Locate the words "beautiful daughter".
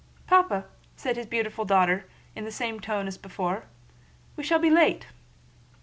1.27-2.09